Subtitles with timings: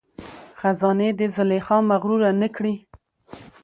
[0.59, 2.73] خزانې دي زلیخا مغروره نه کړي